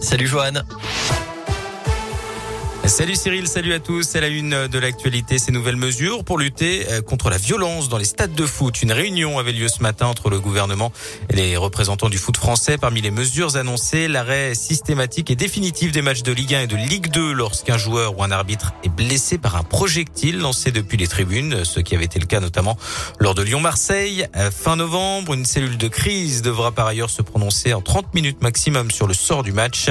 Salut 0.00 0.26
Johan. 0.26 0.89
Salut 2.90 3.14
Cyril, 3.14 3.46
salut 3.46 3.72
à 3.72 3.78
tous. 3.78 4.02
C'est 4.02 4.20
la 4.20 4.26
une 4.26 4.66
de 4.66 4.78
l'actualité. 4.80 5.38
Ces 5.38 5.52
nouvelles 5.52 5.76
mesures 5.76 6.24
pour 6.24 6.38
lutter 6.38 6.86
euh, 6.90 7.00
contre 7.02 7.30
la 7.30 7.36
violence 7.36 7.88
dans 7.88 7.98
les 7.98 8.04
stades 8.04 8.34
de 8.34 8.44
foot. 8.44 8.82
Une 8.82 8.90
réunion 8.90 9.38
avait 9.38 9.52
lieu 9.52 9.68
ce 9.68 9.80
matin 9.80 10.06
entre 10.06 10.28
le 10.28 10.40
gouvernement 10.40 10.90
et 11.30 11.36
les 11.36 11.56
représentants 11.56 12.08
du 12.08 12.18
foot 12.18 12.36
français. 12.36 12.78
Parmi 12.78 13.00
les 13.00 13.12
mesures 13.12 13.56
annoncées, 13.56 14.08
l'arrêt 14.08 14.56
systématique 14.56 15.30
et 15.30 15.36
définitif 15.36 15.92
des 15.92 16.02
matchs 16.02 16.24
de 16.24 16.32
Ligue 16.32 16.52
1 16.52 16.62
et 16.62 16.66
de 16.66 16.74
Ligue 16.74 17.12
2 17.12 17.32
lorsqu'un 17.32 17.78
joueur 17.78 18.18
ou 18.18 18.24
un 18.24 18.32
arbitre 18.32 18.72
est 18.82 18.88
blessé 18.88 19.38
par 19.38 19.54
un 19.54 19.62
projectile 19.62 20.38
lancé 20.38 20.72
depuis 20.72 20.98
les 20.98 21.06
tribunes, 21.06 21.64
ce 21.64 21.78
qui 21.78 21.94
avait 21.94 22.06
été 22.06 22.18
le 22.18 22.26
cas 22.26 22.40
notamment 22.40 22.76
lors 23.20 23.36
de 23.36 23.42
Lyon-Marseille. 23.42 24.26
Euh, 24.34 24.50
fin 24.50 24.74
novembre, 24.74 25.34
une 25.34 25.44
cellule 25.44 25.78
de 25.78 25.88
crise 25.88 26.42
devra 26.42 26.72
par 26.72 26.88
ailleurs 26.88 27.10
se 27.10 27.22
prononcer 27.22 27.72
en 27.72 27.82
30 27.82 28.14
minutes 28.14 28.42
maximum 28.42 28.90
sur 28.90 29.06
le 29.06 29.14
sort 29.14 29.44
du 29.44 29.52
match. 29.52 29.90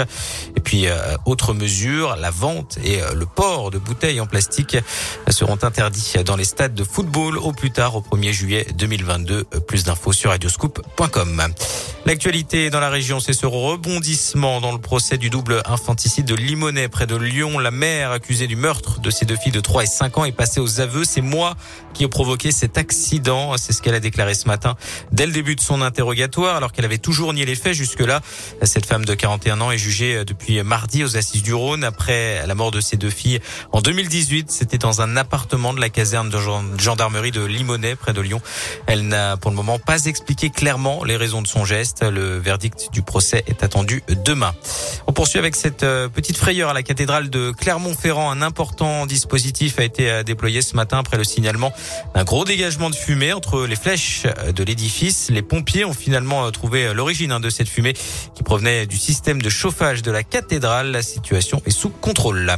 Et 0.60 0.62
puis, 0.62 0.88
euh, 0.88 1.16
autre 1.26 1.54
mesure, 1.54 2.18
la 2.18 2.32
vente 2.32 2.80
et 2.84 3.02
euh, 3.02 3.14
le 3.14 3.26
port 3.26 3.72
de 3.72 3.78
bouteilles 3.78 4.20
en 4.20 4.28
plastique 4.28 4.76
seront 5.30 5.58
interdits 5.62 6.16
dans 6.26 6.36
les 6.36 6.44
stades 6.44 6.76
de 6.76 6.84
football 6.84 7.38
au 7.38 7.54
plus 7.54 7.72
tard 7.72 7.96
au 7.96 8.02
1er 8.02 8.34
juillet 8.34 8.68
2022. 8.76 9.46
Plus 9.66 9.86
d'infos 9.86 10.12
sur 10.12 10.32
radioscoop.com. 10.32 11.44
L'actualité 12.06 12.70
dans 12.70 12.82
la 12.82 12.90
région, 12.90 13.22
c'est 13.22 13.32
ce 13.32 13.46
rebondissement 13.46 14.60
dans 14.60 14.74
le 14.74 14.80
procès 14.80 15.18
du 15.18 15.30
double 15.30 15.62
infanticide 15.66 16.26
de 16.26 16.36
Limonest 16.36 16.90
près 16.90 17.08
de 17.08 17.16
Lyon. 17.16 17.58
La 17.58 17.72
mère 17.72 18.12
accusée 18.12 18.48
du 18.48 18.58
meurtre 18.58 19.00
de 19.00 19.12
ses 19.12 19.26
deux 19.26 19.38
filles 19.38 19.54
de 19.54 19.62
3 19.62 19.84
et 19.84 19.88
5 19.88 20.18
ans 20.18 20.26
est 20.26 20.34
passée 20.34 20.60
aux 20.60 20.82
aveux. 20.82 21.06
C'est 21.06 21.22
moi 21.22 21.56
qui 21.94 22.04
ai 22.04 22.08
provoqué 22.10 22.52
cet 22.52 22.78
accident. 22.78 23.56
C'est 23.56 23.72
ce 23.72 23.82
qu'elle 23.82 23.96
a 23.96 24.00
déclaré 24.02 24.34
ce 24.34 24.48
matin 24.48 24.76
dès 25.14 25.26
le 25.26 25.32
début 25.32 25.56
de 25.56 25.62
son 25.62 25.82
interrogatoire 25.82 26.58
alors 26.58 26.74
qu'elle 26.74 26.86
avait 26.86 26.98
toujours 26.98 27.32
nié 27.34 27.46
les 27.46 27.56
faits 27.56 27.74
jusque-là. 27.74 28.22
Cette 28.64 28.86
femme 28.86 29.06
de 29.06 29.14
41 29.14 29.62
ans 29.62 29.72
est 29.72 29.78
jugée 29.78 30.26
depuis 30.26 30.49
mardi 30.64 31.04
aux 31.04 31.18
assises 31.18 31.44
du 31.44 31.54
Rhône 31.54 31.84
après 31.84 32.46
la 32.46 32.56
mort 32.56 32.72
de 32.72 32.82
ses 32.82 32.98
deux 32.98 33.10
filles 33.10 33.40
en 33.72 33.82
2018. 33.82 34.52
C'était 34.52 34.78
dans 34.78 35.02
un 35.02 35.16
appartement 35.16 35.74
de 35.74 35.80
la 35.80 35.90
caserne 35.90 36.30
de 36.30 36.38
gendarmerie 36.78 37.32
de 37.32 37.46
Limonest 37.46 37.98
près 37.98 38.14
de 38.14 38.22
Lyon. 38.22 38.42
Elle 38.88 39.08
n'a 39.08 39.38
pour 39.38 39.52
le 39.52 39.56
moment 39.56 39.80
pas 39.80 40.06
expliqué 40.06 40.50
clairement 40.50 41.04
les 41.04 41.16
raisons 41.16 41.42
de 41.42 41.48
son 41.48 41.66
geste. 41.66 42.04
Le 42.04 42.38
verdict 42.38 42.90
du 42.92 43.02
procès 43.02 43.44
est 43.48 43.64
attendu 43.64 44.04
demain. 44.26 44.54
On 45.08 45.14
poursuit 45.14 45.40
avec 45.40 45.56
cette 45.56 45.84
euh, 45.84 46.08
petite 46.08 46.38
frayeur 46.38 46.70
à 46.70 46.74
la 46.74 46.84
cathédrale 46.84 47.30
de 47.30 47.52
Clermont-Ferrand. 47.52 48.32
Un 48.32 48.42
important 48.42 49.06
dispositif 49.06 49.80
a 49.80 49.84
été 49.84 50.10
euh, 50.10 50.24
déployé 50.24 50.62
ce 50.62 50.76
matin 50.76 50.98
après 51.00 51.18
le 51.18 51.24
signalement 51.24 51.72
d'un 52.16 52.24
gros 52.24 52.46
dégagement 52.46 52.90
de 52.90 52.96
fumée 52.96 53.34
entre 53.34 53.66
les 53.66 53.76
flèches 53.76 54.24
euh, 54.26 54.52
de 54.52 54.64
l'édifice. 54.64 55.30
Les 55.30 55.42
pompiers 55.42 55.86
ont 55.86 55.94
finalement 55.94 56.50
trouvé 56.52 56.94
l'origine 56.94 57.32
hein, 57.32 57.40
de 57.40 57.50
cette 57.50 57.70
fumée 57.70 57.94
qui 58.36 58.44
provenait 58.44 58.86
du 58.86 58.98
système 58.98 59.42
de 59.42 59.50
chauffage 59.50 60.02
de 60.02 60.12
la 60.12 60.24
cathédrale. 60.24 60.39
La 60.40 61.02
situation 61.02 61.62
est 61.66 61.70
sous 61.70 61.90
contrôle. 61.90 62.56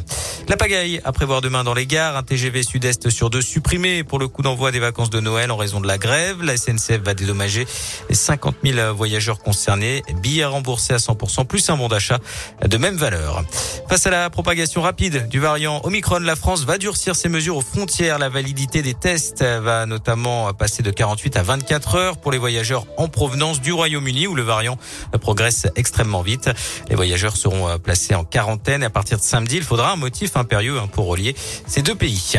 La 0.47 0.55
pagaille 0.55 1.01
à 1.03 1.11
prévoir 1.11 1.41
demain 1.41 1.63
dans 1.63 1.73
les 1.73 1.87
gares. 1.87 2.15
Un 2.15 2.21
TGV 2.21 2.61
sud-est 2.61 3.09
sur 3.09 3.31
deux 3.31 3.41
supprimé 3.41 4.03
pour 4.03 4.19
le 4.19 4.27
coup 4.27 4.43
d'envoi 4.43 4.71
des 4.71 4.79
vacances 4.79 5.09
de 5.09 5.19
Noël 5.19 5.49
en 5.49 5.57
raison 5.57 5.81
de 5.81 5.87
la 5.87 5.97
grève. 5.97 6.43
La 6.43 6.57
SNCF 6.57 6.99
va 7.03 7.15
dédommager 7.15 7.65
les 8.07 8.15
50 8.15 8.57
000 8.63 8.93
voyageurs 8.93 9.39
concernés. 9.39 10.03
Billets 10.21 10.45
remboursés 10.45 10.93
à 10.93 10.97
100% 10.97 11.47
plus 11.47 11.67
un 11.71 11.77
bon 11.77 11.87
d'achat 11.87 12.19
de 12.63 12.77
même 12.77 12.97
valeur. 12.97 13.43
Face 13.89 14.05
à 14.05 14.11
la 14.11 14.29
propagation 14.29 14.83
rapide 14.83 15.27
du 15.27 15.39
variant 15.39 15.81
Omicron, 15.83 16.19
la 16.19 16.35
France 16.35 16.65
va 16.65 16.77
durcir 16.77 17.15
ses 17.15 17.29
mesures 17.29 17.57
aux 17.57 17.61
frontières. 17.61 18.19
La 18.19 18.29
validité 18.29 18.83
des 18.83 18.93
tests 18.93 19.43
va 19.43 19.87
notamment 19.87 20.53
passer 20.53 20.83
de 20.83 20.91
48 20.91 21.35
à 21.35 21.41
24 21.43 21.95
heures 21.95 22.17
pour 22.17 22.31
les 22.31 22.37
voyageurs 22.37 22.85
en 22.97 23.07
provenance 23.07 23.59
du 23.59 23.73
Royaume-Uni 23.73 24.27
où 24.27 24.35
le 24.35 24.43
variant 24.43 24.77
progresse 25.19 25.65
extrêmement 25.75 26.21
vite. 26.21 26.51
Les 26.89 26.95
voyageurs 26.95 27.35
seront 27.35 27.70
placés 27.77 28.15
en 28.15 28.23
quarantaine. 28.23 28.83
À 28.83 28.89
partir 28.89 29.17
de 29.17 29.23
samedi, 29.23 29.57
il 29.57 29.63
faudra 29.63 29.91
un 29.91 29.95
motif 29.95 30.35
impérieux 30.35 30.79
hein, 30.79 30.87
pour 30.91 31.07
relier 31.07 31.35
ces 31.67 31.81
deux 31.81 31.95
pays. 31.95 32.35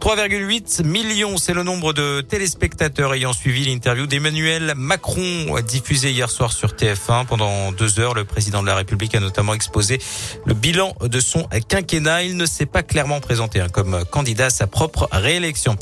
3,8 0.00 0.84
millions, 0.84 1.36
c'est 1.36 1.54
le 1.54 1.62
nombre 1.62 1.92
de 1.92 2.20
téléspectateurs 2.20 3.14
ayant 3.14 3.32
suivi 3.32 3.64
l'interview 3.64 4.06
d'Emmanuel 4.06 4.74
Macron 4.76 5.20
diffusée 5.66 6.10
hier 6.10 6.30
soir 6.30 6.52
sur 6.52 6.70
TF1. 6.70 7.26
Pendant 7.26 7.72
deux 7.72 8.00
heures, 8.00 8.14
le 8.14 8.24
président 8.24 8.62
de 8.62 8.66
la 8.66 8.76
République 8.76 9.14
a 9.14 9.20
notamment 9.20 9.54
exposé 9.54 9.98
le 10.44 10.54
bilan 10.54 10.94
de 11.02 11.20
son 11.20 11.46
quinquennat. 11.68 12.24
Il 12.24 12.36
ne 12.36 12.46
s'est 12.46 12.66
pas 12.66 12.82
clairement 12.82 13.20
présenté 13.20 13.60
hein, 13.60 13.68
comme 13.70 14.04
candidat 14.10 14.46
à 14.46 14.50
sa 14.50 14.66
propre 14.66 15.08
réélection. 15.12 15.76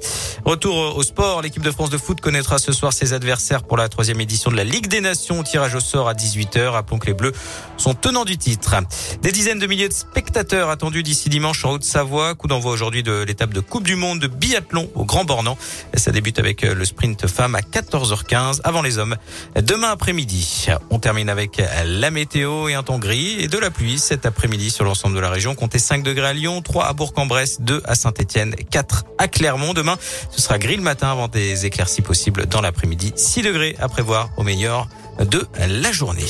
Retour 0.44 0.96
au 0.96 1.02
sport, 1.02 1.42
l'équipe 1.42 1.62
de 1.62 1.70
France 1.70 1.90
de 1.90 1.98
foot 1.98 2.20
connaîtra 2.20 2.58
ce 2.58 2.72
soir 2.72 2.92
ses 2.92 3.12
adversaires 3.12 3.62
pour 3.62 3.76
la 3.76 3.88
troisième 3.88 4.20
édition 4.20 4.50
de 4.50 4.56
la 4.56 4.64
Ligue 4.64 4.88
des 4.88 5.00
Nations. 5.00 5.42
Tirage 5.42 5.74
au 5.74 5.80
sort 5.80 6.08
à 6.08 6.14
18h. 6.14 6.68
Rappelons 6.68 6.98
que 6.98 7.06
les 7.06 7.14
Bleus 7.14 7.32
sont 7.76 7.94
tenants 7.94 8.24
du 8.24 8.36
titre. 8.36 8.74
Des 9.22 9.32
dizaines 9.32 9.58
de 9.58 9.66
milliers 9.66 9.88
de 9.88 9.92
spectateurs 9.92 10.70
attendus 10.70 11.02
d'ici 11.02 11.28
dimanche 11.28 11.64
en 11.64 11.72
Haute-Savoie. 11.72 12.34
Coup 12.34 12.46
d'envoi 12.46 12.72
aujourd'hui 12.72 13.02
de 13.02 13.22
l'étape 13.22 13.52
de 13.52 13.60
Coupe 13.60 13.84
du 13.84 13.96
Monde 13.96 14.20
de 14.20 14.26
biathlon 14.26 14.90
au 14.94 15.04
Grand 15.04 15.24
Bornand. 15.24 15.58
Ça 15.94 16.12
débute 16.12 16.38
avec 16.38 16.62
le 16.62 16.84
sprint 16.84 17.26
femme 17.26 17.54
à 17.54 17.60
14h15 17.60 18.60
avant 18.64 18.82
les 18.82 18.98
hommes. 18.98 19.16
Demain 19.56 19.90
après-midi, 19.90 20.68
on 20.90 20.98
termine 20.98 21.28
avec 21.28 21.60
la 21.84 22.10
météo 22.10 22.68
et 22.68 22.74
un 22.74 22.82
temps 22.82 22.98
gris 22.98 23.40
et 23.40 23.48
de 23.48 23.58
la 23.58 23.70
pluie 23.70 23.98
cet 23.98 24.24
après-midi 24.24 24.70
sur 24.70 24.84
l'ensemble 24.84 25.16
de 25.16 25.20
la 25.20 25.30
région. 25.30 25.54
Comptez 25.54 25.78
5 25.78 26.02
degrés 26.02 26.28
à 26.28 26.32
Lyon, 26.32 26.62
3 26.62 26.86
à 26.86 26.92
Bourg-en-Bresse, 26.92 27.60
2 27.60 27.82
à 27.84 27.94
Saint-Etienne, 27.94 28.54
4 28.70 29.04
à 29.18 29.28
Clermont. 29.28 29.74
Demain, 29.74 29.96
ce 30.30 30.40
sera 30.40 30.58
gris 30.58 30.76
le 30.76 30.82
matin 30.82 31.10
avant 31.10 31.28
des 31.28 31.66
éclaircies 31.66 32.02
possibles 32.02 32.46
dans 32.46 32.60
l'après-midi. 32.60 33.12
6 33.16 33.42
degrés 33.42 33.76
à 33.80 33.88
prévoir 33.88 34.30
au 34.36 34.42
meilleur 34.42 34.88
de 35.20 35.46
la 35.58 35.92
journée. 35.92 36.26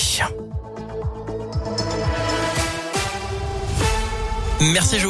Merci 4.60 4.98
Joël. 4.98 5.06